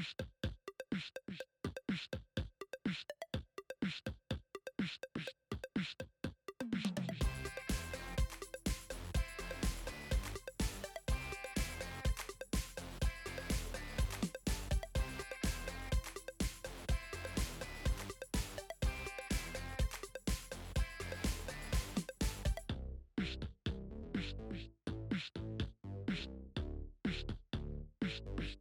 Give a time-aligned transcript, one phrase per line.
[0.00, 0.22] Pişt,
[0.90, 1.18] pişt,
[1.88, 2.16] pişt,
[28.00, 28.59] pişt, pişt.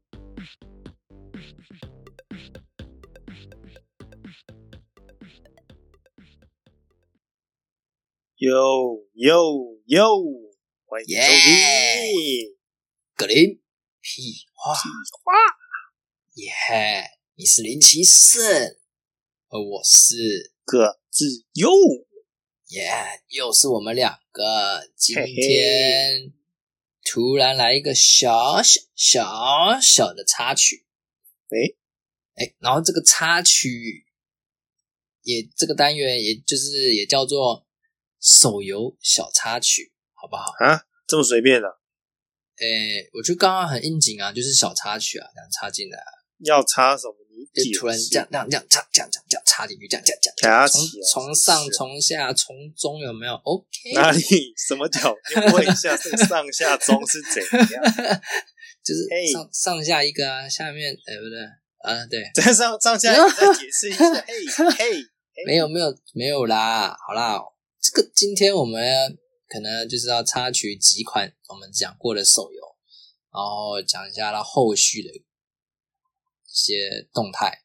[8.40, 10.16] 哟哟哟！
[10.86, 12.56] 欢迎收听
[13.14, 13.62] 格林
[14.00, 15.34] 屁话花
[16.36, 17.04] 耶！
[17.36, 18.42] 你是林奇胜，
[19.50, 21.26] 而我是各自
[21.56, 21.70] 哟。
[22.70, 22.90] 耶，
[23.28, 24.90] 又是我们两个。
[24.96, 26.32] 今天
[27.04, 30.86] 突然来一个小小小小的插曲，
[31.50, 31.76] 诶
[32.36, 34.06] 诶，然后这个插曲
[35.24, 37.68] 也这个单元也就是也叫做
[38.20, 40.52] 手游小插曲，好不好？
[40.60, 41.68] 啊，这么随便的、
[42.60, 47.16] 诶，我觉得刚刚很应景啊，就是小插曲啊，这样插进来啊，要插什么？
[47.56, 54.22] 你就突然这样这样这样插这样这样插进去，这样这样这样从从上是从下从中有没有？OK，哪里？
[54.58, 55.16] 什么角？
[55.34, 57.84] 你问一下，这 上下中是怎样？
[58.84, 61.40] 就是嘿上上下一个啊，下面哎不对
[61.80, 64.14] 啊对，再上上下， 你再解释一下。
[64.14, 64.34] 嘿
[64.78, 65.06] 嘿，
[65.48, 67.40] 没有没有没有啦，好啦，
[67.92, 72.62] 这个今天我们可能就是要插取几款我们讲过的手游，
[73.34, 75.24] 然后讲一下它后续的一
[76.46, 77.64] 些动态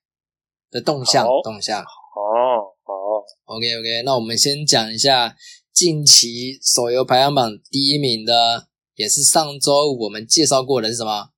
[0.71, 1.83] 的动向动向。
[1.83, 5.37] 哦哦，OK OK，那我们先讲一下
[5.73, 11.33] 近期手游排行榜第一名的，也是上周我们介绍过的是什么？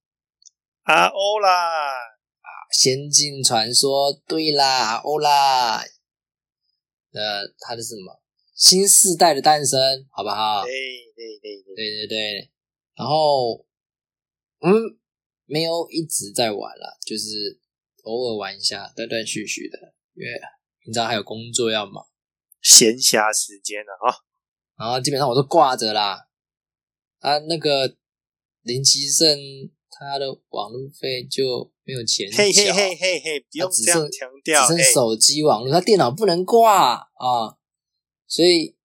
[0.82, 1.48] 啊欧啦，
[1.98, 4.14] 《啊仙境传说》。
[4.28, 5.78] 对啦，欧啦，
[7.12, 8.20] 呃，它的是什么？
[8.56, 9.78] 新世代的诞生，
[10.10, 10.64] 好不好？
[10.64, 10.72] 对
[11.14, 12.50] 对对对，对对对，
[12.96, 13.66] 然后
[14.60, 14.96] 嗯，
[15.44, 17.60] 没有一直在玩了，就是
[18.04, 19.78] 偶尔玩一下，断断续续的，
[20.14, 20.40] 因为
[20.82, 22.06] 平常还有工作要忙，
[22.62, 24.24] 闲暇时间了啊。
[24.78, 26.26] 然后基本上我都挂着啦。
[27.18, 27.94] 啊，那个
[28.62, 29.38] 林奇胜
[29.90, 34.66] 他的网路费就没有钱缴，嘿嘿嘿嘿嘿，不用这样强调。
[34.66, 37.58] 只剩手机网络，他电脑不能挂啊，
[38.26, 38.76] 所以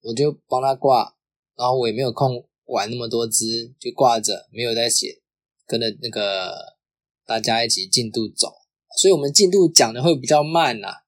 [0.00, 1.16] 我就帮他挂，
[1.56, 5.20] 然后我也没有空玩那么多只，就挂着，没有在写，
[5.66, 6.76] 跟着那个
[7.24, 8.52] 大家一起进度走，
[8.98, 11.04] 所以我们进度讲的会比较慢啦。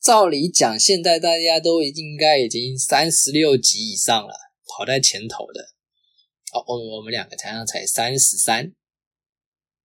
[0.00, 4.34] 照理讲，现在大家都应该已经三十六级以上了，
[4.66, 5.62] 跑在前头的。
[6.52, 8.72] 哦，我我们两个才上才三十三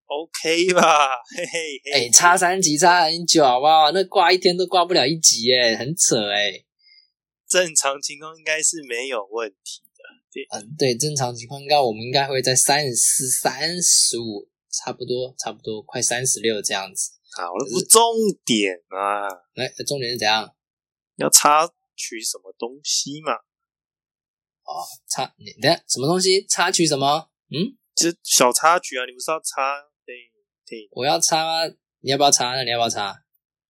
[0.05, 1.07] ，OK 吧？
[1.35, 3.91] 嘿嘿嘿，哎，差三级差很久，好不好？
[3.91, 6.63] 那挂一天都挂不了一级，哎，很扯，哎。
[7.47, 10.57] 正常情况应该是没有问题的。
[10.57, 17.13] 嗯，对，正常情况应该我们应该会在三十四、三十五，差不多，差不多快三十六这样子。
[17.35, 18.01] 好，那不重
[18.45, 20.53] 点啊，来，重点是怎样？
[21.15, 23.33] 要插取什么东西嘛？
[24.63, 26.45] 哦，插你等下什么东西？
[26.47, 27.29] 插曲什么？
[27.49, 29.81] 嗯，这小插曲啊，你不是要插？
[30.05, 30.15] 对
[30.65, 31.65] 对，我要插，
[32.01, 32.53] 你要不要插？
[32.55, 33.13] 那你要不要插？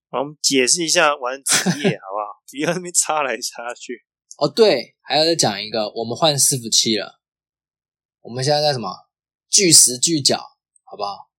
[0.10, 2.37] 好，我们解释一下玩职业好不好？
[2.50, 4.04] 不要那边插来插去。
[4.38, 7.20] 哦，对，还要再讲一个，我们换伺服器了。
[8.22, 8.90] 我们现在在什么？
[9.50, 10.38] 巨石巨角，
[10.84, 11.30] 好不好？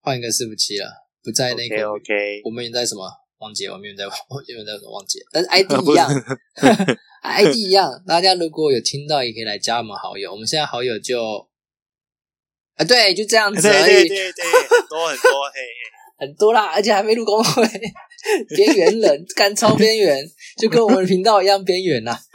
[0.00, 3.08] 换一个伺服器了，不在那个 OK，我们在什么？
[3.38, 6.08] 忘记了，我们在我有在什么忘记了，但是 ID 一样，
[7.22, 7.90] ID 一样。
[8.06, 10.30] 大家如果有听到，也可以来加我们好友。
[10.30, 11.48] 我们现在好友就，
[12.76, 15.60] 啊，对，就这样子 而已，对对对，很多很多嘿，
[16.18, 17.64] 很多啦，而且还没入公会，
[18.54, 20.24] 边缘人 干超边缘，
[20.56, 22.18] 就跟我们频道一样边缘呐。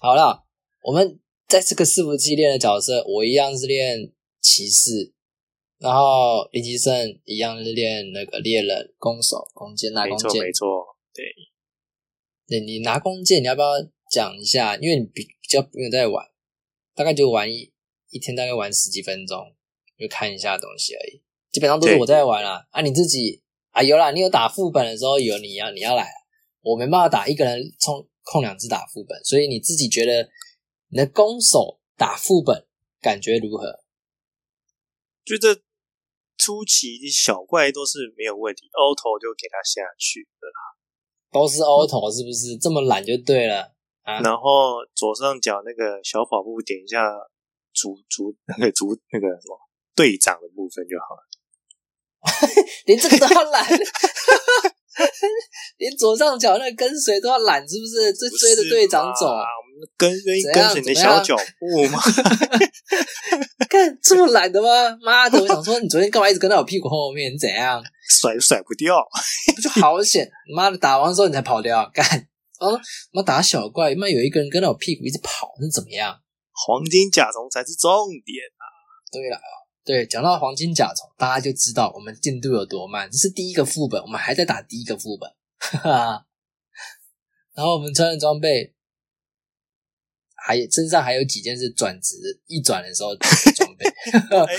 [0.00, 0.44] 好了，
[0.82, 5.12] 我们在这个伺服器练的角色，我一样是练骑士，
[5.78, 6.92] 然后林吉胜
[7.24, 10.42] 一样是练那个猎人、弓手、弓箭、拿弓箭。
[10.42, 10.84] 没错，
[11.14, 11.24] 对，
[12.48, 13.68] 对你拿弓箭，你要不要
[14.10, 14.76] 讲一下？
[14.76, 16.24] 因为你比比较没有在玩，
[16.94, 17.72] 大概就玩一
[18.10, 19.38] 一天，大概玩十几分钟，
[19.98, 21.22] 就看一下东西而已。
[21.56, 22.66] 基本上都是我在玩啦。
[22.70, 26.06] 啊，你自己啊有啦，你有打副本的时候有你要你要来，
[26.60, 30.28] 我没办法打一个人冲控两只打副本，所以你自己觉得
[30.90, 32.66] 你的攻手打副本
[33.00, 33.80] 感觉如何？
[35.24, 35.62] 就这
[36.36, 40.60] 初期小怪都是没有问题，auto 就给他下去的啦。
[41.32, 43.72] 都是 auto 是不是这么懒就对了？
[44.02, 47.00] 啊然后左上角那个小跑步点一下
[47.72, 49.56] 主主那个主那个什么
[49.94, 51.24] 队长的部分就好了。
[52.86, 53.66] 连这个都要懒，
[55.78, 58.12] 连左上角那个跟随都要懒，是不是？
[58.12, 62.00] 追追着队长走，啊，我们跟愿意跟随你的小脚步吗。
[63.68, 64.96] 看这么懒的吗？
[65.02, 65.38] 妈的！
[65.40, 67.32] 我想说，你昨天干嘛一直跟在我屁股后面？
[67.32, 67.82] 你怎样？
[68.08, 68.96] 甩都甩不掉。
[69.54, 70.30] 不就好险？
[70.54, 72.04] 妈的，打完之后你才跑掉，干！
[72.60, 72.80] 哦，
[73.12, 76.16] 妈打小怪，妈有一个人跟在我屁股一直跑，是怎么样？
[76.52, 78.64] 黄金甲虫才是重点啊！
[79.12, 79.36] 对了，
[79.86, 83.08] 对，讲到黄金甲虫，大家就知道我们进度有多慢。
[83.08, 85.30] 这是第一个副本，我们还在打第一个副本，
[85.60, 86.26] 哈哈。
[87.54, 88.74] 然后我们穿的装备，
[90.34, 92.16] 还身上还有几件是转职
[92.46, 93.24] 一转的时候的
[93.54, 93.86] 装备。
[94.10, 94.56] 哎，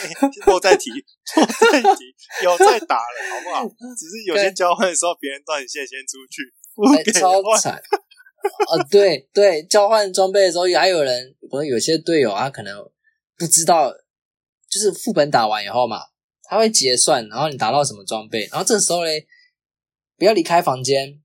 [0.47, 0.89] 我再提，
[1.35, 2.15] 我再提，
[2.45, 3.75] 有在打了，好不好？
[3.97, 6.41] 只是有些交换的时候，别人断线先出去，
[6.73, 7.21] 不哎给换。
[7.21, 7.81] 超惨。
[8.69, 12.89] 哦，对对，交换装备的时候，还有人，不是有些队友啊，可能
[13.37, 13.93] 不知道，
[14.77, 15.97] 就是副本打完以后嘛，
[16.43, 19.25] 他会结算，然后你打到什么装备，然后这时候嘞，
[20.17, 21.19] 不要离开房间，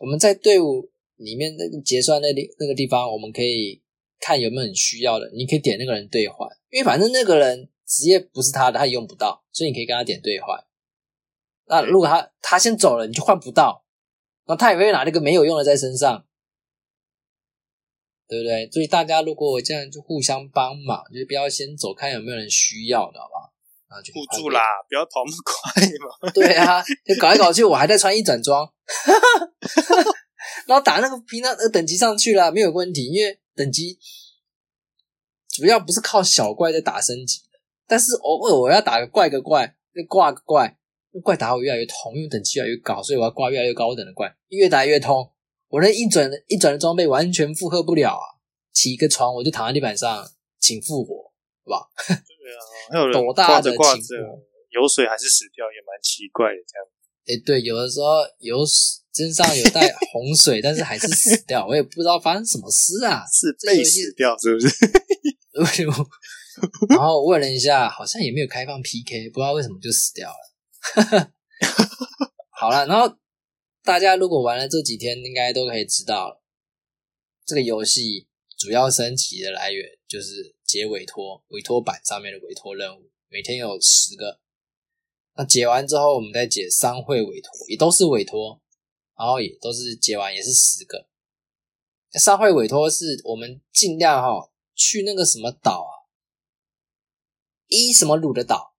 [0.00, 3.80] 我们在队伍里面那个结算那里那个地方，我们可以
[4.18, 10.58] 看有没有很需要的，你可以点那个人兑换，因为反正那个人职业不是他的，他也用不到，所以你可以跟他点兑换。
[11.66, 13.84] 那如果他他先走了，你就换不到，
[14.44, 16.26] 然后他也会拿那个没有用的在身上，
[18.32, 18.70] 对不对？
[18.70, 23.52] 所以大家如果这样就互相帮忙，就是不要先走，看有没有人需要的，好不好？
[23.90, 26.32] 然后就换别护住啦，不要跑那么快嘛。
[26.32, 28.66] 对啊，就搞来搞去，我还在穿一整装，
[30.66, 33.98] 然后打那个平常那等级上去了，没有问题，因为等级
[35.50, 40.78] 主要不是靠小怪在打升级的，但是偶尔我要打个怪个怪，那挂个怪，
[41.12, 45.30] 那怪打我越来越痛，因为等级越来越高，所以我要挂越来越高等的怪，越打越痛，
[45.72, 48.26] 我那一转一转的装备完全负荷不了啊！
[48.74, 50.30] 起一个床我就躺在地板上，
[50.60, 51.32] 请复活，
[51.64, 51.88] 好不好？
[52.04, 52.60] 对啊，
[52.90, 54.00] 还有人挂着挂着
[54.68, 56.56] 有水还是死掉，也蛮奇怪的。
[56.68, 56.84] 这样
[57.24, 58.58] 诶，对，有的时候有
[59.14, 63.24] 身上有带洪水，但是还是死掉，我也不知道发生什么事啊。
[63.32, 64.68] 是被死掉，是不是？
[66.90, 70.36] 然后问了一下，好像也没有开放 PK，不知道为什么就死掉了。
[72.50, 73.16] 好了，然后
[73.82, 76.40] 大家如果玩了这几天，应该都可以知道，
[77.44, 84.40] 这个游戏主要升级的来源就是解委托，委托板上面的委托任务，每天有十个。
[85.34, 88.62] 那解完之后，我们再解商会委托，也都是委托，
[89.18, 91.08] 然后也都是解完也是十个。
[92.12, 96.06] 商会委托是我们尽量哈、去那个什么岛啊，
[97.66, 98.76] 一什么鲁的岛，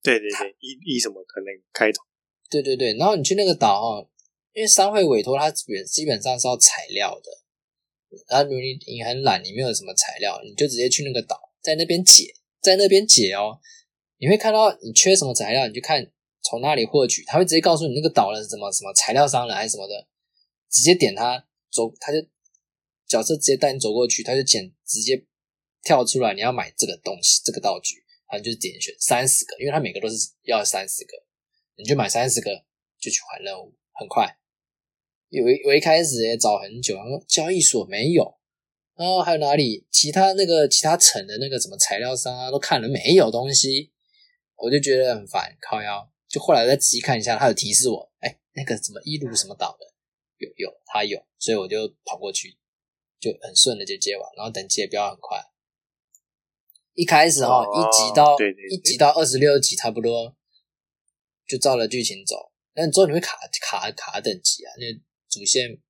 [0.00, 2.02] 对对对，一一什么可能开头
[2.50, 4.08] 对对对，然后你去那个岛哦、
[4.52, 7.30] 因为商会委托它原基本上是要材料的，
[8.28, 13.60] 然后如你你很懒，你没有什么材料，你就直接去那个岛，在那边解，在那边解哦，
[14.18, 16.10] 你会看到你缺什么材料，你就看
[16.42, 20.08] 从哪里获取，他会直接告诉你那个岛的什么什么材料商人还是什么的，
[20.68, 22.18] 直接点它走，他就
[23.06, 25.24] 角色直接带你走过去，他就捡直接
[25.84, 27.96] 跳出来，你要买这个东西这个道具，
[28.28, 31.12] 然后你就点选三十个，因为他每个都是要三十个，
[31.80, 32.50] 你就买三十个
[33.00, 34.36] 就去还任务，很快。
[35.30, 38.38] 有一我一开始也找很久，然后交易所没有，
[38.96, 43.92] 然后还有哪里其他那个其他城的那个什么材料商啊，都看了没有东西，
[44.56, 46.10] 我就觉得很烦，靠腰。
[46.28, 49.86] 就后来再仔细看一下，他有提示我，哎，那个什么一路什么岛的
[50.38, 52.56] 有有他有，所以我就跑过去，
[53.18, 55.38] 就很顺的就接完，然后等级也飙很快。
[56.94, 58.36] 一开始哦，哦一集到
[58.70, 60.36] 一集到二十六集差不多，
[61.50, 62.52] 就照着剧情走。
[62.72, 65.80] 但之后你会卡卡卡等级啊，因为主线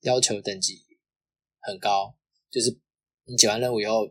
[0.00, 0.82] 要求等级
[1.60, 2.16] 很高，
[2.50, 2.80] 就是
[3.24, 4.10] 你解完任务以后，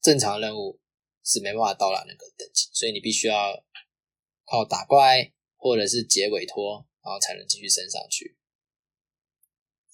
[0.00, 0.80] 正常任务
[1.24, 3.64] 是没办法到达那个等级，所以你必须要
[4.44, 8.36] 靠打怪或者是解委托，然后才能继续升上去。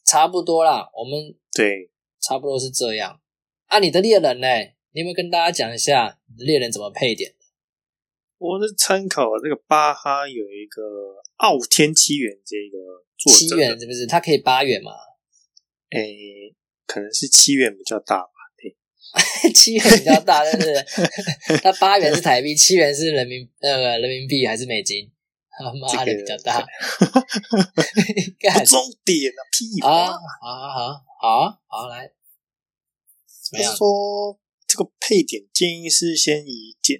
[0.05, 1.91] 差不多啦，我们对，
[2.21, 3.23] 差不多是这样。
[3.67, 4.47] 啊，你的猎人呢？
[4.95, 7.35] 你有没有跟大家讲一下你的猎人怎么配点？
[8.43, 10.83] 我是参考这个巴哈有一个
[11.37, 14.05] 傲天七元这个作七者七，元是不是？
[14.07, 14.91] 它可以八元嘛？
[15.91, 16.53] 诶，
[16.85, 18.29] 可能是七元比较大吧。
[19.55, 20.75] 七元比较大，但是
[21.63, 25.09] 它八元是台币，七元是人民那个人民币还是美金？
[25.51, 26.67] 他妈的这个比较大，
[28.41, 29.87] 干不重点啊，屁啊！
[29.87, 30.19] 话。
[30.41, 32.11] 好好好好来，
[33.51, 33.71] 怎么他？
[33.77, 36.99] 说这个配点建议是先以减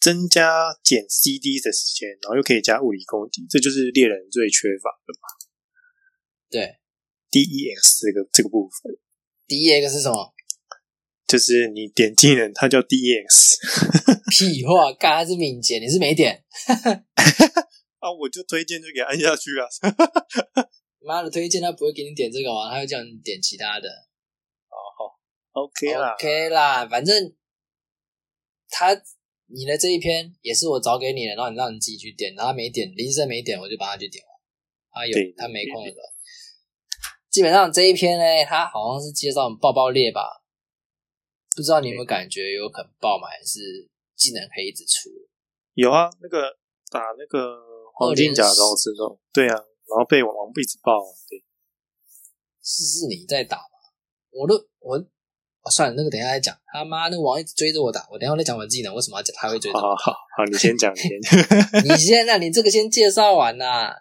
[0.00, 5.28] 增加减 CD 的时间，然后又可以加物理攻击，这就是猎人最缺乏的嘛。
[6.48, 6.78] 对
[7.30, 8.96] DEX 这个这个部分
[9.46, 10.34] ，，DEX 是什么？
[11.28, 13.54] 就是你点技能，它叫 DEX，
[14.32, 16.44] 屁话，干他是敏捷，你是没点。
[18.00, 19.68] 啊，我就推荐就给按下去啊。
[20.98, 23.88] 妈的，推荐他不会给你点这个啊，他会叫你点其他的。
[24.68, 25.12] 哦
[25.52, 27.32] ，OK 啦，OK 啦，反正
[28.68, 28.94] 他
[29.52, 34.30] 你的这一篇也是我找给你的，然后你让你自己去点，然后没点，铃声没点，我就帮他去点完。
[34.92, 36.02] 他有他没空的时候，
[37.30, 40.42] 基本上这一篇呢，他好像是介绍爆爆裂吧，
[41.54, 45.10] 不知道你有没有感觉有可能爆满，还是技能可以一直出？
[45.74, 46.58] 有啊，那个
[46.90, 47.56] 打那个
[47.94, 51.38] 黄金甲装之后，对啊，然后被王一直爆啊，对，
[52.62, 53.78] 是是你在打吗？
[54.30, 54.98] 我都我、
[55.62, 56.56] 哦、算了，那个等一下再讲。
[56.72, 61.38] 他妈，那个王一直追着我打，我等一下再讲我的技能，为什么要讲他会追着我好好好好，你先讲，你先讲。
[61.84, 63.92] 你先那你这个先介绍完呐、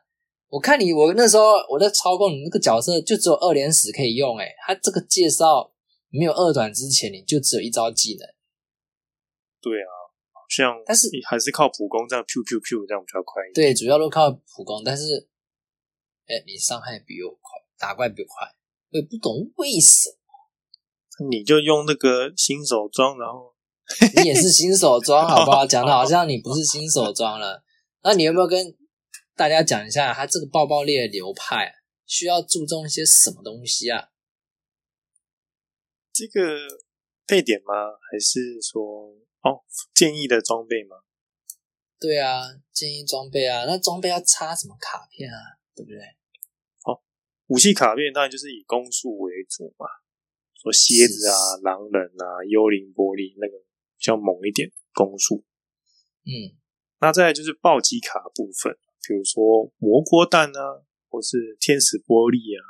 [0.48, 4.46] 我看你，我那时候我在操控你那个角色，就只有二连死可以用、欸。
[4.46, 5.72] 诶他这个介绍
[6.10, 8.26] 没有二转之前，你就只有一招技能。
[9.62, 9.92] 对啊，
[10.32, 13.68] 好像但是还是靠普攻这样 Q Q Q 这样比较快一点。
[13.68, 15.28] 对，主要都靠普攻，但是，
[16.26, 18.48] 哎、你伤害比我快，打怪比我快，
[18.94, 20.16] 我也不懂为什么。
[21.30, 23.54] 你就用那个新手装，然后
[24.16, 25.66] 你也是新手装，好不好？
[25.66, 27.64] 讲的好像你不是新手 装了。
[28.04, 28.76] 那你有没有跟
[29.36, 31.74] 大家讲一下，他这个爆爆裂流派、啊、
[32.06, 34.10] 需要注重一些什么东西啊？
[36.14, 36.68] 这个
[37.28, 37.74] 配点吗？
[38.12, 38.82] 还是说
[39.42, 40.98] 哦建议的装备吗？
[42.00, 45.38] 对啊，建议装备啊，那装备要插什么卡片啊？
[45.76, 46.00] 对不对？
[47.48, 49.88] 武器卡片当然就是以攻速为主嘛，
[50.62, 53.58] 说蝎子啊、狼人啊、幽灵玻璃那个
[53.98, 55.44] 比较猛一点攻速。
[56.28, 56.54] 嗯，
[57.00, 58.76] 那再来就是暴击卡部分，
[59.08, 62.62] 比如说魔锅蛋啊，或是天使玻璃啊、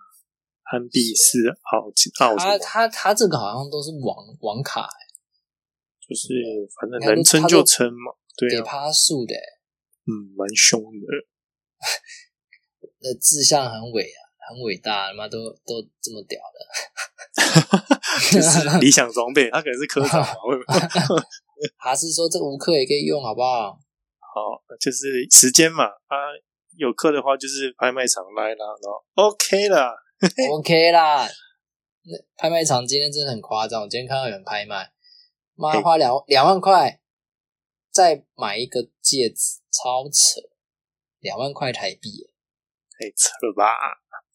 [0.72, 5.02] 安比斯奥奥什他么，他他这个好像都是网网卡、欸，
[6.08, 6.30] 就是
[6.80, 8.14] 反正能撑就撑嘛。
[8.38, 9.42] 对给啊，趴数的、欸，
[10.06, 11.08] 嗯，蛮凶的。
[13.02, 16.58] 那志向很伟啊，很伟大，他妈都都这么屌的。
[18.34, 21.22] 就是理想装备，他可能是科长吧，会不会
[21.78, 23.78] 还是说这无课也可以用，好不好？
[24.20, 26.16] 好，就是时间嘛，啊，
[26.76, 29.94] 有课的话就是拍卖场来啦，然后 OK 啦
[30.52, 31.28] ，OK 啦。
[32.04, 34.92] 那拍卖场今天真的很夸张，我今天看到有人拍卖，
[35.56, 37.00] 妈花两两万块
[37.92, 40.42] 再买一个戒指，超扯，
[41.20, 42.30] 两万块台币。
[42.98, 43.66] 太扯了吧？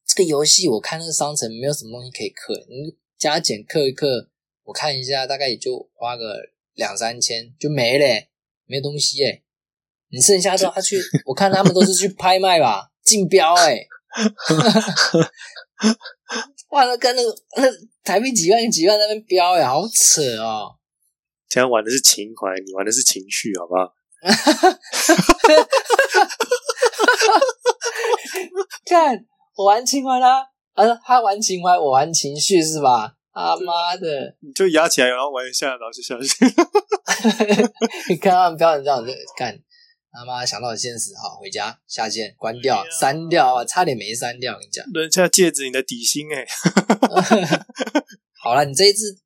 [0.06, 4.28] 这个游戏我看那个商城没有什么东西可以氪，你加减氪一氪，
[4.64, 6.36] 我看一下大概也就花个
[6.74, 8.28] 两三千就没嘞，
[8.66, 9.42] 没东西耶。
[10.10, 10.96] 你剩下都他去，
[11.26, 13.84] 我看他们都是去拍卖吧，竞标哎。
[16.70, 17.64] 哇，那跟那个那
[18.04, 20.76] 台币几万几万在那边标哎，好扯哦。
[21.48, 23.92] 现在玩的是情怀，你玩的是情绪，好不好？
[28.86, 30.40] 看我玩情怀啦，
[30.72, 33.16] 啊，他玩情怀，我玩情绪是吧？
[33.32, 34.36] 他妈的！
[34.40, 36.44] 你就压起来，然后玩一下，然后就下去。
[38.10, 39.58] 你看他们标准这样，子干
[40.12, 44.84] 他妈想到现实，好回家下线关掉删掉啊，差点没删掉，我跟你讲。
[44.92, 46.46] 人家戒指你的底薪哎、
[48.42, 49.16] 好了，你这一次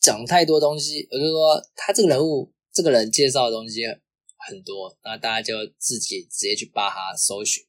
[0.00, 7.64] 讲太多东西，我就说他这个人物，这个人介绍的东西很多，那大家就自己直接去扒他搜寻，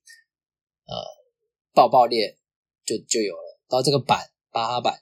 [0.86, 0.96] 呃，
[1.74, 2.38] 爆爆裂
[2.86, 3.60] 就就有了。
[3.68, 5.02] 到这个版巴哈版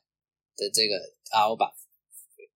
[0.56, 0.96] 的这个
[1.32, 1.70] RO 版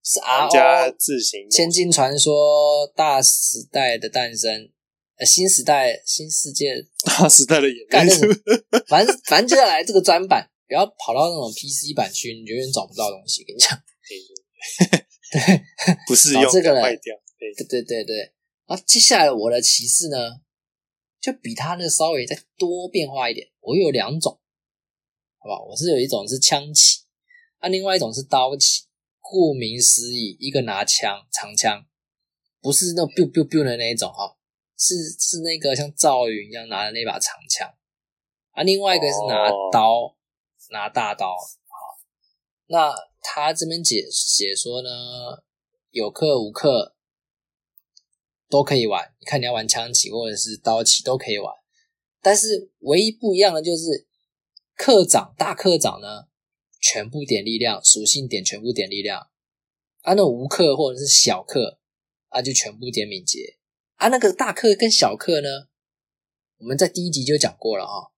[0.04, 4.70] 是 RO 自行千金传说大时代的诞生，
[5.18, 8.12] 呃，新时代新世界大时代的眼干泪，
[8.88, 13.44] 反正反正接下来这个专版，不要跑到那种 PC 版去，你永远找不到东西。
[13.44, 13.78] 跟你讲，
[14.10, 15.62] 对
[16.08, 17.16] 不适用，找这个人卖掉。
[17.40, 18.18] 对，对对对对。
[18.68, 20.18] 然后接下来我的骑士呢，
[21.22, 23.50] 就比他那稍微再多变化一点。
[23.62, 24.40] 我有两种，
[25.38, 25.64] 好不好？
[25.66, 27.04] 我是有一种是枪骑，
[27.60, 28.86] 啊，另外一种是刀骑。
[29.24, 31.86] 顾名思义，一个拿枪长枪，
[32.60, 34.36] 不是那种 biu biu biu 的那一种哈，
[34.78, 37.74] 是是那个像赵云一样拿的那把长枪，
[38.52, 40.18] 啊，另外一个是拿哦刀，
[40.72, 41.28] 拿大刀。
[41.38, 42.02] 好，
[42.66, 44.90] 那他这边解解说呢，
[45.92, 46.92] 有克无氪
[48.52, 51.52] 都可以玩，你看你要玩枪棋或者是刀棋都可以玩，
[52.22, 54.06] 但是唯一不一样的就是
[54.76, 56.28] 课长大课长呢，
[56.82, 59.30] 全部点力量，属性点全部点力量，
[60.02, 61.80] 啊，那无课或者是小课
[62.28, 63.58] 啊，就全部点敏捷，
[63.96, 65.48] 啊，那个大课跟小课呢，
[66.58, 68.12] 我们在第一集就讲过了哈、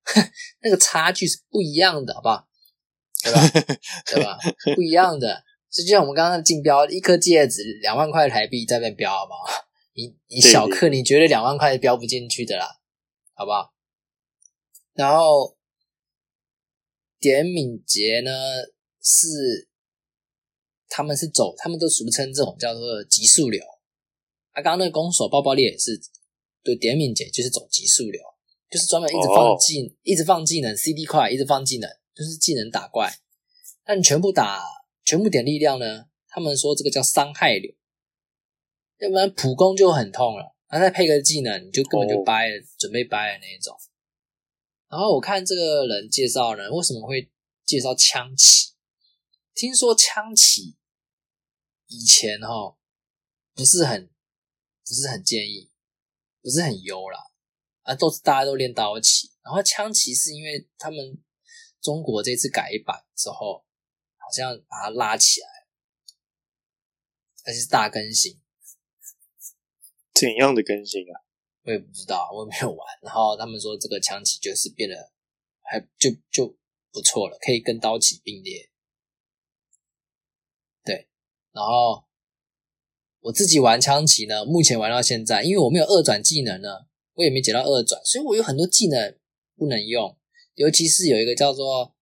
[0.63, 2.47] 那个差距是不一样的，好不好？
[3.23, 3.49] 对吧？
[4.07, 4.37] 对吧？
[4.75, 9.45] 不一样的，这就像我们刚刚竞标，一颗戒指两万块台币在那边标，好不好？
[9.93, 12.79] 你你小克，你觉得两万块是标不进去的啦，
[13.33, 13.73] 好不好？
[14.93, 15.57] 然后
[17.19, 18.31] 点敏捷呢
[19.01, 19.69] 是
[20.89, 23.63] 他们是走，他们都俗称这种叫做极速流。
[24.51, 25.99] 啊，刚刚那个攻守爆爆裂也是
[26.63, 28.21] 对点敏捷就是走极速流，
[28.69, 33.11] 就是专门一直放技，一直放技能，CD 快，一直放技能，就是技能打怪。
[33.83, 34.63] 但全部打，
[35.03, 36.05] 全部点力量呢？
[36.27, 37.73] 他们说这个叫伤害流。
[39.03, 43.77] 要不然普攻就很痛了，然后再配个技能，你就根本就掰了，准备掰的那一种。
[44.87, 47.29] 然后我看这个人介绍呢，为什么会
[47.65, 48.71] 介绍枪骑？
[49.53, 50.77] 听说枪骑
[51.87, 52.77] 以前哈
[53.53, 54.09] 不是很
[54.87, 55.69] 不是很建议，
[56.41, 57.19] 不是很优啦，
[57.81, 59.33] 啊，都是大家都练刀骑。
[59.43, 61.21] 然后枪骑是因为他们
[61.81, 63.65] 中国这次改版之后，
[64.15, 65.47] 好像把它拉起来，
[67.43, 68.39] 而且是大更新。
[70.23, 71.19] 怎样的更新啊？
[71.63, 72.87] 我也不知道，我也没有玩。
[73.01, 74.95] 然后他们说这个枪骑就是变得
[75.61, 76.57] 还就就
[76.91, 78.69] 不错了，可以跟刀骑并列。
[80.85, 81.09] 对，
[81.51, 82.05] 然后
[83.19, 86.69] 我自己玩枪骑呢，目前玩到现在，因为我没有二转技能呢，
[87.15, 89.17] 我也没解到二转，所以我有很多技能
[89.55, 90.17] 不能用，
[90.55, 91.95] 尤其是有一个叫做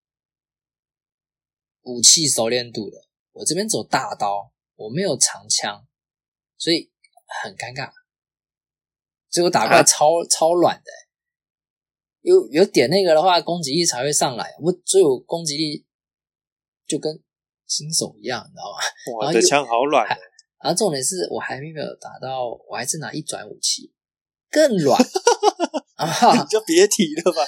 [1.82, 5.88] 武器熟练度的，我这边走大刀，我没有长枪，
[6.58, 6.92] 所以
[7.44, 8.01] 很尴尬。
[9.32, 10.92] 所以我打怪超超软的，
[12.22, 14.54] 有有点那个的话，攻击力才会上来。
[14.62, 15.86] 我只有攻击力
[16.86, 17.18] 就跟
[17.66, 19.26] 新手一样，你知道吗？
[19.26, 20.06] 我的 枪好软。
[20.64, 23.92] 然后重点是我还没有打到，我还是拿一转武器
[24.52, 25.02] 更软
[25.96, 26.44] 啊！
[26.46, 27.42] 就别提了吧，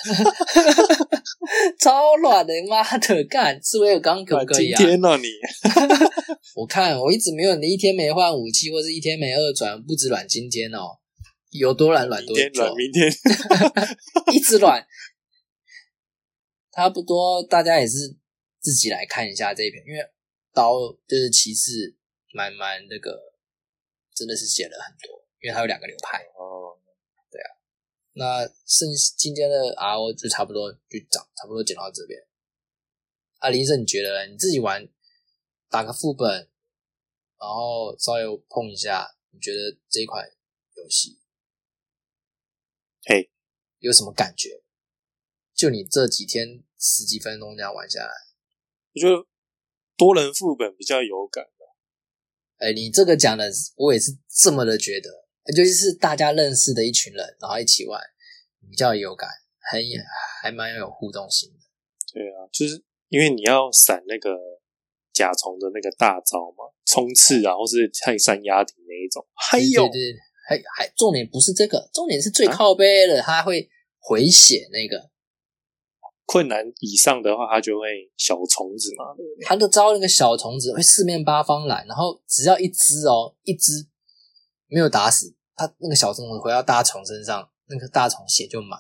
[1.80, 3.62] 超软的，妈的干！
[3.62, 4.78] 是我有刚可不可以啊？
[4.78, 5.28] 天呐你！
[6.56, 10.98] 我看我一直没有，你一天没换武器，或是一天没二转，不止软今天哦。
[11.54, 12.76] 有多软软多久？
[12.76, 13.12] 明天
[14.34, 14.86] 一直软，
[16.72, 17.44] 差不多。
[17.44, 18.16] 大家也是
[18.60, 20.00] 自己来看一下这一篇，因为
[20.52, 21.96] 刀就是骑士，
[22.34, 23.20] 蛮蛮那个，
[24.16, 26.24] 真的是写了很多，因为它有两个流派。
[26.38, 26.78] 哦，
[27.32, 27.50] 对啊。
[28.14, 32.20] 那剩今天的 RO 就差不多就讲，差不多讲到这边。
[33.40, 34.88] 啊，林生，你觉得你自己玩
[35.70, 36.50] 打个副本，
[37.40, 40.26] 然后稍微碰一下，你觉得这一款
[40.76, 41.20] 游戏？
[43.06, 43.30] 嘿，
[43.80, 44.64] 有什么感觉？
[45.54, 48.12] 就你这几天十几分钟这样玩下来，
[48.94, 49.28] 我觉得
[49.98, 52.66] 多人副本比较有感的。
[52.66, 55.10] 哎，你这个讲的，我也是这么的觉得，
[55.56, 58.02] 尤其是大家认识的一群人，然后一起玩，
[58.70, 59.30] 比较有感，
[59.70, 59.82] 很
[60.42, 61.60] 还蛮有互动性的。
[62.14, 64.38] 对啊，就是因为你要闪那个
[65.12, 69.90] 甲虫的那个大招嘛，冲刺啊，或是泰山压顶那一种，还有。
[70.46, 75.10] 还还重点不是这个，重点是最靠背的，他会回血那个
[76.26, 79.06] 困难以上的话，它就会小虫子嘛。
[79.46, 83.88] 它的招那个小虫子会四面八方来，然后只要一只哦，一只
[84.68, 88.80] 没有打死，它那个小虫子回到大虫身上，那个大虫血就满，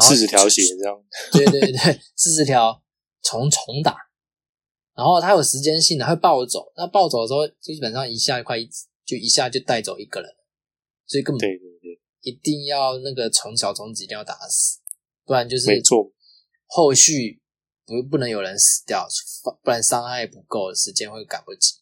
[0.00, 1.02] 四十条血这样。
[1.32, 2.82] 对对对， 四十条
[3.22, 3.96] 虫重打，
[4.94, 8.68] 然后它有时间性的会暴走，那暴走的时候基本上一下快一。
[9.08, 10.36] 就一下就带走一个人，
[11.06, 14.80] 所以根本对对对，一定要那个从小虫子一定要打死，
[15.24, 16.12] 不然就是没错，
[16.66, 17.40] 后续
[17.86, 19.08] 不不能有人死掉，
[19.62, 21.76] 不然伤害不够，时间会赶不及。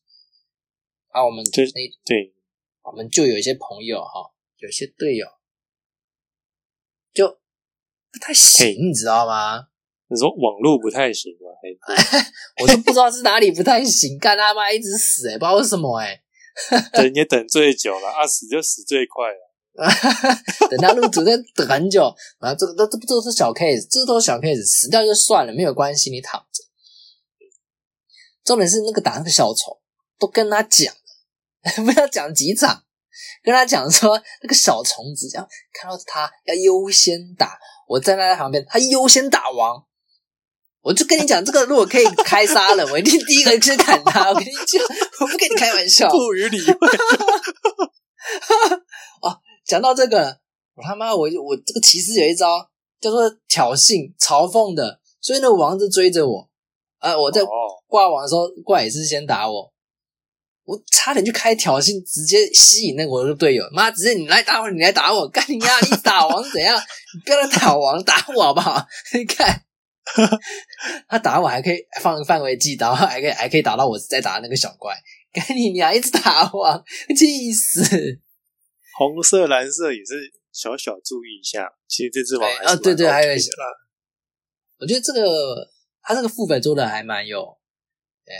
[1.08, 1.50] 啊，我们那
[2.04, 2.32] 对，
[2.84, 5.26] 我们就有一些朋友哈，有些队友
[7.12, 7.26] 就
[8.12, 9.66] 不太行，你知道吗？
[10.08, 11.50] 你说网络不太行吗？
[12.62, 16.22] 我都不知道是哪里不太行，干他妈一直死哎，不知道为什么哎。
[16.92, 19.52] 等也等最久了，啊死就死最快了。
[20.70, 22.04] 等他入主再等很久，
[22.40, 26.64] 啊这个都这不都是小 case，这都是小 case，死掉就算了，没有关系，你躺着。
[28.42, 29.80] 重点是那个打那个小丑，
[30.18, 32.84] 都跟他讲了，不要讲几场，
[33.42, 39.84] 跟他讲说那个小虫子，这样看到他要优先打，我站在他旁边，他优先打王。
[40.86, 44.28] 我就跟你讲，这个如果可以开杀了，我一定第一个去砍他。
[44.28, 44.80] 我跟你讲，
[45.18, 46.08] 我不跟你开玩笑。
[46.08, 46.72] 不予理会。
[49.20, 50.38] 哦，讲到这个，
[50.76, 52.70] 我他妈，我我这个骑士有一招
[53.00, 56.48] 叫做挑衅、嘲讽的，所以那个王子追着我，
[57.00, 57.42] 呃，我在
[57.88, 59.72] 挂网的时候，挂也是先打我，
[60.66, 63.64] 我差点就开挑衅，直接吸引那个我的队友。
[63.72, 65.80] 妈，直接你来打我，你来打我，干你呀！
[65.90, 66.78] 你打王怎样？
[66.78, 68.86] 你不要来打王，打我好不好？
[69.12, 69.65] 你看。
[71.08, 74.94] 他打我还可以放范围技，然 后还可以还可以打到我再打那个小怪，
[75.32, 76.84] 赶你娘，一直打我，
[77.16, 77.82] 气死！
[78.96, 81.68] 红色、蓝色也是小小注意一下。
[81.88, 83.36] 其实这只王啊，对对，还有啦。
[84.78, 85.68] 我觉得这个
[86.02, 87.42] 他这个副本做的还蛮有，
[88.24, 88.34] 哎，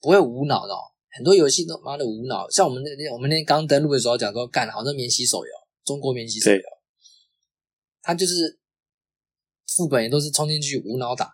[0.00, 0.74] 不会无脑的。
[1.16, 5.52] 很多游戏都妈的无脑，像我们那天我们那天刚登录的时候讲说，干好像免洗手游，
[5.84, 6.60] 中国免洗手游，
[8.02, 8.58] 他就是
[9.66, 11.32] 副本也都是冲进去无脑打。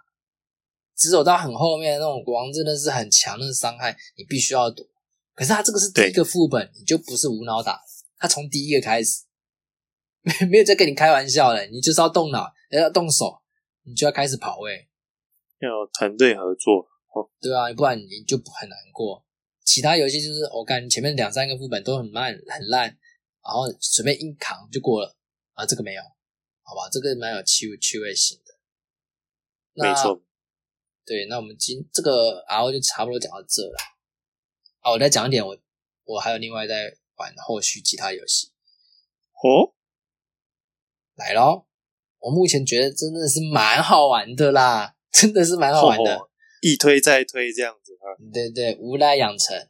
[0.96, 4.86] 只有到很后面那种国王真的是很强的伤害，你必须要躲。
[5.34, 7.80] 可是他这个是第一个副本，你就不是无脑打，
[8.18, 9.24] 他从第一个开始，
[10.20, 13.40] 没 没有在跟你开玩笑了，你就是要动脑，要动手，
[13.84, 14.88] 你就要开始跑位，
[15.60, 16.86] 要团队合作，
[17.40, 19.24] 对啊，不然你就很难过。
[19.64, 22.84] 其他游戏就是我感觉前面两三个副本都很慢很烂，
[23.42, 25.16] 然后随便硬扛就过了。
[25.54, 26.02] 啊，这个没有，
[26.70, 28.54] 好吧，这个蛮有趣趣味性的，
[29.72, 30.22] 没错。
[31.04, 33.76] 对，那我们今这个 R 就差不多讲到这了。
[34.78, 35.58] 啊，我再讲一点，我
[36.04, 38.52] 我还有另外在玩后续其他游戏。
[39.42, 39.74] 哦，
[41.16, 41.66] 来咯，
[42.20, 46.20] 我目前觉得真的是蛮好玩的啦，真的是蛮好玩的，
[46.62, 48.14] 一推再推这样子啊。
[48.32, 49.68] 对对，无赖养成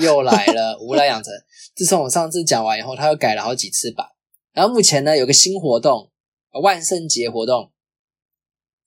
[0.00, 1.30] 又来了，无赖养成。
[1.76, 4.08] 自从我上次讲完以后，他又改了好几次版。
[4.52, 6.12] 然后目前呢，有个新活动，
[6.62, 7.72] 万圣节活动。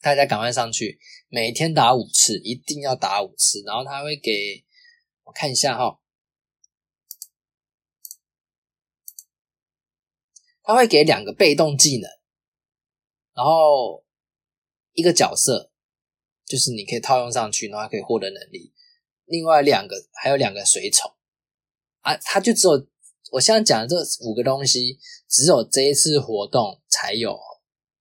[0.01, 0.99] 大家赶快上去，
[1.29, 3.63] 每天打五次，一定要打五次。
[3.65, 4.65] 然后他会给
[5.23, 6.01] 我看一下哈，
[10.61, 12.09] 他会给两个被动技能，
[13.33, 14.03] 然后
[14.91, 15.71] 一个角色
[16.45, 18.73] 就是你可以套用上去，然后可以获得能力。
[19.23, 21.09] 另外两个还有两个随从
[22.01, 22.85] 啊，他就只有
[23.33, 27.37] 我现在讲的这五个东西，只有这一次活动才有。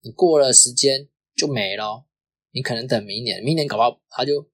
[0.00, 1.08] 你过了时间。
[1.34, 2.04] 就没了，
[2.50, 4.46] 你可能等明年，明年搞不好他就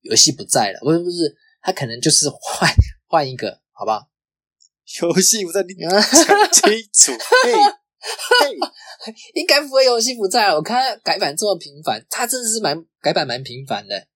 [0.00, 2.70] 游戏不在了，不是不是，他可能就是 换
[3.06, 4.08] 换一个，好不好？
[5.02, 5.90] 游戏不在，你讲
[6.50, 10.54] 清楚，嘿，嘿，应该不会游戏不在了。
[10.54, 14.08] 我看改版这么频繁，他真的是蛮改版蛮频繁的。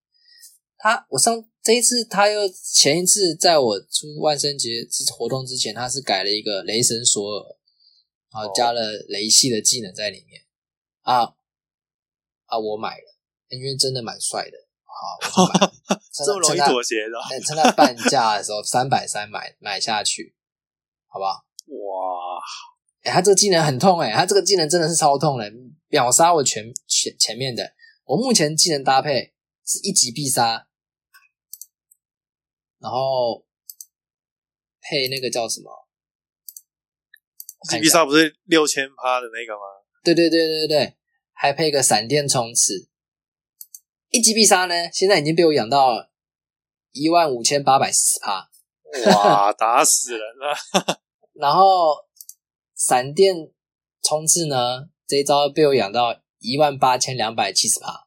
[0.79, 4.71] 他我上这一次，他又前一次在我出万圣节
[5.17, 7.57] 活动之前，他是改了一个雷神索尔，
[8.33, 10.43] 然后加了雷系的技能在里面
[11.03, 11.23] 啊。
[12.47, 13.15] 啊，我买了，
[13.51, 15.47] 因为真的蛮帅的，好，
[16.13, 20.35] 这么容易妥协的，趁他半价的时候三百三买买下去，
[21.07, 21.45] 好不好？
[21.71, 22.43] 哇，
[23.05, 25.49] 哎，他这个技能很痛哎，他这个技能真的是超痛的，
[25.87, 27.75] 秒杀我前前前面的。
[28.07, 30.67] 我目前技能搭配是一级必杀，
[32.81, 33.45] 然后
[34.81, 35.71] 配那个叫什么？
[37.65, 39.61] 一级必杀不是六千趴的那个吗？
[40.03, 40.97] 对对对对对。
[41.33, 42.91] 还配个闪电冲刺，
[44.11, 44.75] 一击必杀呢？
[44.93, 46.11] 现在已经被我养到
[46.93, 48.51] 一万五千八百四十趴，
[49.07, 50.55] 哇， 打死人了！
[51.33, 51.97] 然后
[52.77, 53.35] 闪电
[54.03, 54.91] 冲刺呢？
[55.07, 58.07] 这一招被我养到一万八千两百七十趴，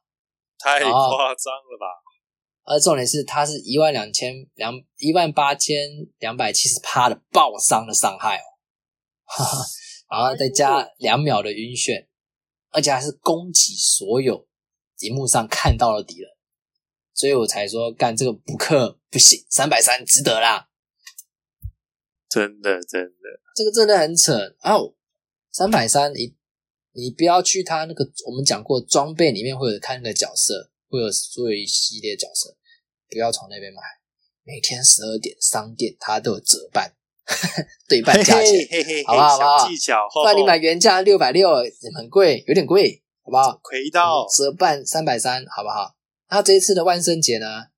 [0.60, 0.88] 太夸
[1.34, 2.03] 张了吧？
[2.64, 8.44] 而重点是，它是一万两千两一万八千两百七十趴的爆伤的伤害哦，
[10.10, 12.06] 然后再加两秒的晕眩。
[12.76, 14.48] 而且还是攻击所有
[14.98, 16.28] 荧幕上看到的敌人，
[17.14, 20.70] 所以我才说干这个补课不行，三百三值得啦！
[22.28, 24.92] 真的真的，这个真的很扯哦！
[25.52, 26.34] 三百三，你
[26.94, 32.56] 你不要去他那个我们讲过装备里面会有看那个角色，会有所有一系列角色，
[33.08, 33.80] 不要从那边买。
[34.42, 36.94] 每天十二点商店它都有折半。
[37.88, 38.68] 对半价钱，
[39.06, 39.38] 好不好？
[39.38, 41.48] 好技巧，不然你买原价六百六，
[41.96, 43.58] 很贵，有点贵，好不好？
[43.62, 45.96] 亏到折半三百三，好不好？
[46.28, 47.68] 那这一次的万圣节呢？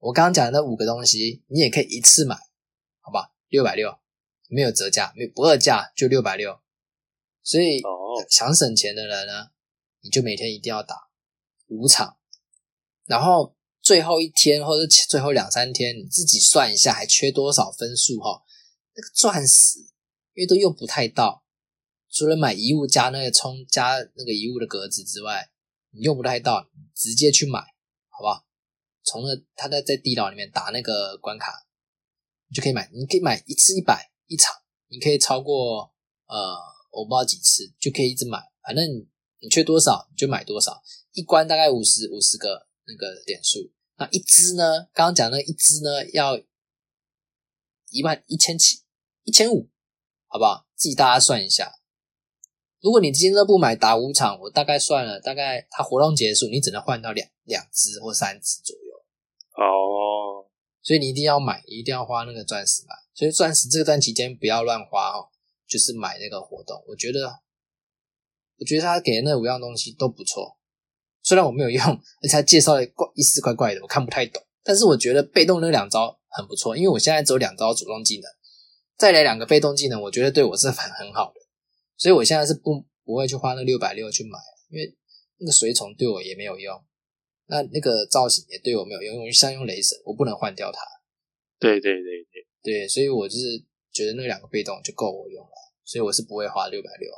[0.00, 2.36] 我刚刚讲的那五个东西，你也可以一次买，
[3.00, 3.32] 好吧？
[3.48, 3.98] 六百六，
[4.48, 6.60] 没有折价，没不二价，就六百六。
[7.42, 7.80] 所以
[8.28, 9.46] 想省钱的人呢，
[10.02, 11.08] 你就每天一定要打
[11.68, 12.18] 五场，
[13.06, 18.42] 然后最后一天或者最后两三天，你自己算一下还缺多少分数哈。
[18.96, 19.78] 那个钻石，
[20.34, 21.44] 因为都用不太到，
[22.10, 25.50] 除了买遗物加那个充加那个遗物的格子之外，
[25.90, 27.58] 你用不太到，直接去买，
[28.08, 28.46] 好不好？
[29.04, 31.52] 从那他在在地牢里面打那个关卡，
[32.48, 34.54] 你就可以买，你可以买一次一百一场，
[34.88, 35.92] 你可以超过
[36.26, 36.56] 呃
[36.90, 38.82] 我不知道几次，就可以一直买，反正
[39.40, 40.80] 你缺多少你就买多少，
[41.12, 44.84] 一关大概五十五十个那个点数，那一只呢？
[44.92, 46.38] 刚刚讲那一只呢要
[47.90, 48.82] 一万一千起。
[49.26, 49.70] 一千五，
[50.26, 50.66] 好不好？
[50.74, 51.76] 自己大家算一下。
[52.80, 58.94] 如果你今天都不买打五场，我大概算了，大概它活动结束，你只能换到两两只或三只左右。
[59.56, 60.44] 哦，
[60.82, 62.94] 所以你一定要买，一定要花那个钻石买。
[63.14, 65.30] 所以钻石这段期间不要乱花哦，
[65.66, 66.84] 就是买那个活动。
[66.86, 67.40] 我觉得，
[68.58, 70.58] 我觉得他给的那五样东西都不错，
[71.24, 74.40] 虽然我没有用，而且他介绍的怪一丝怪怪的，我看不太懂。
[74.62, 78.30] 但是我觉得被动那两招很不错，因为我现在只有两招主动技能，
[78.96, 81.40] 再来两个被动技能，我觉得对我是很很好的。
[81.96, 84.94] 所以我现在是不不会去花那六百六去买，因为
[85.38, 86.84] 那个水虫对我也没有用。
[87.46, 90.80] 那那个造型也对我没有用，因为像用雷神，我不能换掉它。
[91.58, 95.52] 对对对对对，所以我就是觉得那两个被动就够我用了，
[95.84, 97.10] 所以我是不会花六百六，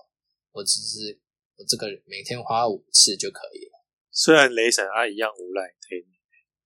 [0.53, 1.19] 我只是
[1.57, 3.76] 我这个每天花五次就可以了。
[4.17, 6.01] 虽然雷神啊一样无赖，对，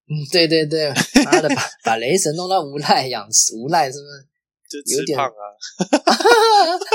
[0.06, 0.88] 嗯，对对对，
[1.24, 4.28] 妈的把把雷神弄到无赖养无赖是不是？
[4.70, 5.42] 就有点吃胖啊，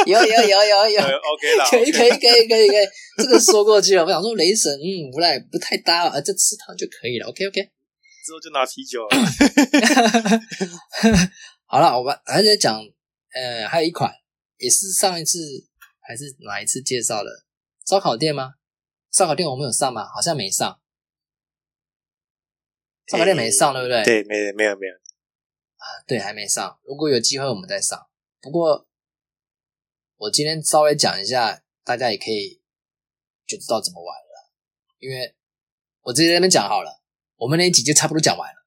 [0.07, 2.85] 有有有有有，呃 OK 啦， 可以可以可以可以可以，
[3.17, 4.05] 这个说过去了。
[4.05, 7.27] 我想说雷神，嗯，无赖不太搭啊，这吃汤就可以了。
[7.27, 7.61] OK OK，
[8.25, 9.17] 之后就拿啤酒了。
[11.67, 12.81] 好了，我们还在讲，
[13.33, 14.09] 呃，还有一款
[14.57, 15.37] 也是上一次
[15.99, 17.29] 还是哪一次介绍的
[17.85, 18.53] 烧烤店吗？
[19.15, 20.05] 烧烤店我们有上吗？
[20.13, 20.77] 好像没上，
[23.07, 24.03] 烧烤店没上，对不对？
[24.03, 24.93] 对，没没有没有，
[26.05, 26.77] 对，还没上。
[26.83, 28.09] 如果有机会，我们再上。
[28.41, 28.85] 不过
[30.17, 32.61] 我今天稍微讲一下，大家也可以
[33.47, 34.51] 就知道怎么玩了。
[34.99, 35.33] 因为
[36.01, 37.01] 我直接在那边讲好了，
[37.37, 38.65] 我们那一集就差不多讲完了。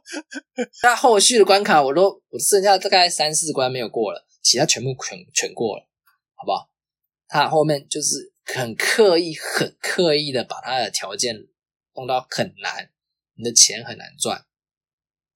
[0.82, 5.88] 那后续的关卡我都我剩下大概三四关没有过了，其他全部全全过了，
[6.34, 6.70] 好不好？
[7.28, 11.34] 他后面就是很刻意、很刻意的把他的条件
[11.94, 12.90] 弄到很难，
[13.34, 14.46] 你的钱很难赚。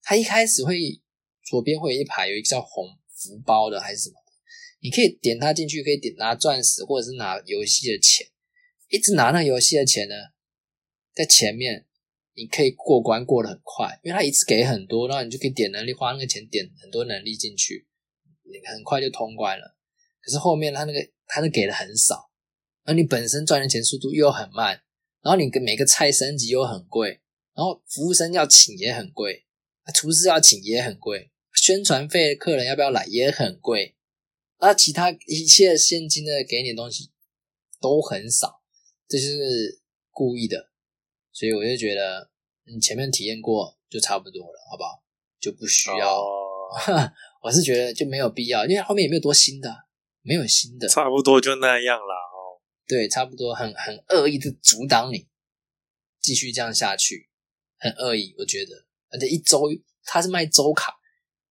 [0.03, 1.01] 他一开始会
[1.43, 4.17] 左边会有一排有一个叫红福包的还是什么，
[4.81, 8.27] 你可以点它进去，可以点拿钻石或者是拿游戏的钱，
[8.89, 10.15] 一直拿那游戏的钱呢，
[11.15, 11.87] 在前面
[12.35, 17.87] 你可以过关过得很快，因为他一次给很多，然后你就可以点能力花那个钱点很多能力进去，
[18.43, 19.77] 你很快就通关了。
[20.21, 22.31] 可是后面他那个他那给的很少，
[22.85, 24.83] 而你本身赚的钱速度又很慢，
[25.23, 27.21] 然后你跟每个菜升级又很贵，
[27.55, 29.47] 然后服务生要请也很贵。
[29.93, 33.95] 厨师要请也很贵，宣传费客人要不要来也很贵，
[34.59, 37.11] 那其他一切现金的给你的东西
[37.83, 38.63] 都很少，
[39.07, 40.71] 这就是故意的，
[41.33, 42.31] 所以我就觉得
[42.65, 45.05] 你前面体验过就差不多了，好不好？
[45.39, 46.25] 就不需要，哦
[47.45, 49.85] 我是觉得就没有必要，因为后面也没有多新的，
[50.23, 52.15] 没有新的，差不多就那样啦。
[52.95, 55.27] 哦，对，差不多很很恶意的阻挡你
[56.21, 57.29] 继续这样下去，
[57.79, 58.87] 很恶意，我觉得。
[59.11, 59.63] 而且一周
[60.05, 60.97] 他是卖周卡，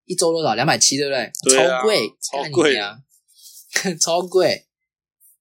[0.06, 0.56] 一周多少？
[0.56, 1.32] 两百七，对不对？
[1.44, 3.00] 对啊超贵，超贵啊，
[4.00, 4.68] 超贵。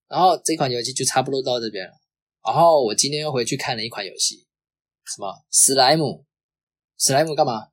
[0.09, 1.95] 然后这款游戏就差不多到这边了。
[2.45, 4.47] 然后我今天又回去看了一款游戏，
[5.05, 6.27] 什么史莱姆？
[6.99, 7.69] 史莱姆干嘛？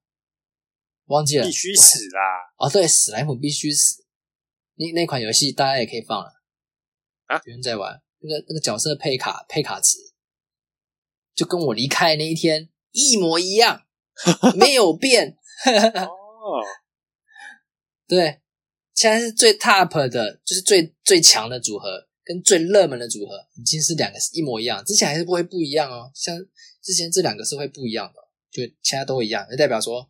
[1.06, 2.22] 忘记了，必须死啦！
[2.58, 4.06] 哦，对，史莱姆必须死。
[4.76, 6.42] 那那款游戏大家也可以放了
[7.26, 9.97] 啊有人在玩那个那个角色配卡配卡池，
[11.34, 13.84] 就跟我离开那一天一模一样，
[14.55, 15.38] 没有变。
[15.65, 16.63] 哦，
[18.08, 18.41] 对，
[18.93, 26.12] 现在是最 top 的，就是最最强的组合，跟最热门的组合已经是两个是一模一样，之前还是不会不一样哦。
[26.13, 26.38] 像
[26.82, 28.19] 之前这两个是会不一样的，
[28.51, 30.10] 就其他都一样，就代表说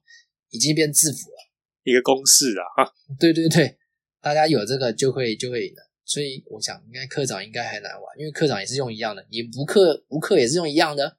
[0.49, 1.37] 已经变制服了。
[1.83, 3.77] 一个公式啊，哈，对对对，
[4.21, 5.88] 大家有这个就会就会赢了。
[6.09, 11.17] 所以我想，应该科长应该还难玩，因为科长也是用一样的，你不克无课也是用一样的。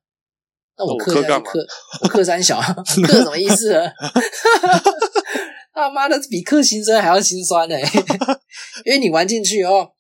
[0.77, 1.67] 那我我克氪干嘛下去克，
[2.03, 2.61] 我课三小，
[3.07, 3.89] 课什么意思呢？
[5.73, 7.77] 他妈的比克心酸还要心酸呢、
[8.85, 9.93] 因为你玩进去哦，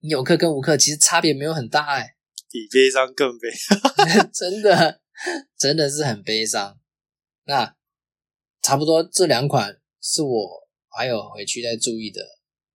[0.00, 2.16] 你有课跟无课其实差别没有很大哎、
[2.50, 3.48] 比悲伤更悲。
[4.34, 5.00] 真的
[5.58, 6.78] 真的是很悲伤。
[7.44, 7.74] 那
[8.60, 12.20] 差不多这两款是我还有回去再注意的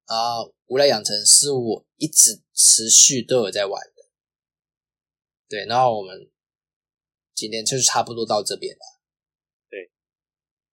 [0.09, 4.09] 啊，无赖养成是我一直持续都有在玩的。
[5.47, 6.31] 对，然后我们
[7.35, 8.99] 今天就是差不多到这边了。
[9.69, 9.91] 对，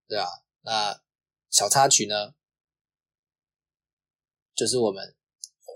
[0.08, 0.26] 对啊，
[0.62, 1.02] 那
[1.50, 2.32] 小插曲呢，
[4.54, 5.14] 就是我们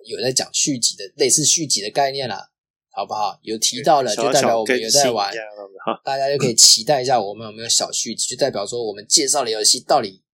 [0.06, 2.52] 有在讲续集的类似续集的概念啦，
[2.88, 3.38] 好不好？
[3.42, 5.34] 有提到了，就代表我们有在玩
[6.02, 10.24] 大家就可以期待一下我们有没有小续集，就代表说我们介绍的游戏到底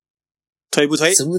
[0.71, 1.13] 推不推？
[1.13, 1.33] 值不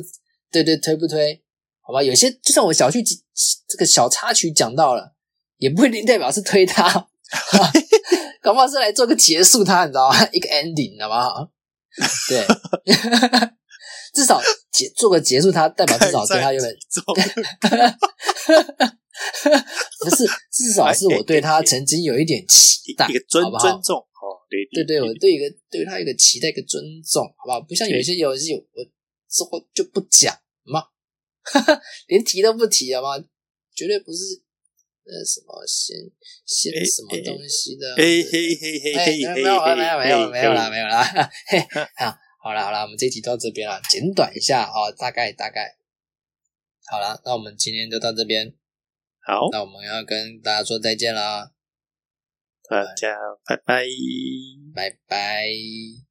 [0.51, 1.45] 对对推不推？
[1.87, 3.23] 好吧，有些就算我小续集
[3.65, 5.15] 这个小插曲讲到了，
[5.57, 7.07] 也不一定代表是推他，
[8.43, 10.27] 搞不好是来做个结束他，你知道吗？
[10.33, 11.49] 一个 ending，好不好？
[12.27, 12.45] 对，
[14.13, 17.03] 至少结做个结束他，代表至少对它原本体重
[20.03, 23.43] 不是，至少是我对他曾经有一点期待，一个尊
[23.81, 27.61] 重哦，对对对，我对一个对他有一个期待，一个尊重，好不好？
[27.61, 28.83] 不像有一些游戏，我
[29.29, 30.83] 之后就不讲嘛，
[32.07, 33.23] 连提都不提好吗？
[33.75, 34.41] 绝对不是
[35.05, 35.95] 那什么先
[36.45, 41.03] 先什么东西的，嘿嘿嘿嘿嘿，没有没有没有没有没有啦没有啦，
[41.47, 41.59] 嘿，
[41.95, 45.77] 好，好了好了，我们这集到这边了，简短一下哦，大概大概，
[46.87, 48.53] 好了，那我们今天就到这边，
[49.19, 51.53] 好，那我们要跟大家说再见啦。
[52.69, 53.85] 大家拜拜，
[54.75, 56.06] 拜拜。